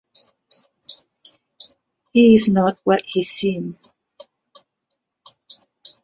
He 2.11 2.33
is 2.33 2.47
not 2.47 2.79
what 2.83 3.03
he 3.05 3.21
seems. 3.23 3.93